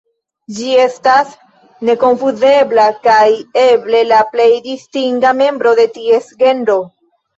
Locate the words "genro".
6.43-6.81